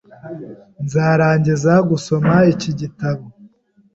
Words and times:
Nzarangiza 0.83 1.73
gusoma 1.89 2.33
iki 2.53 2.71
gitabo. 2.79 3.23